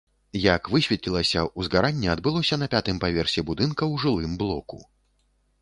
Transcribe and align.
Як 0.43 0.69
высветлілася, 0.75 1.43
узгаранне 1.63 2.09
адбылося 2.15 2.55
на 2.63 2.71
пятым 2.73 2.97
паверсе 3.05 3.47
будынка 3.51 3.83
ў 3.91 4.05
жылым 4.07 4.33
блоку. 4.45 4.83